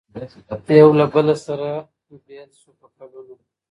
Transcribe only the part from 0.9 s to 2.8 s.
له بله سره بېل سو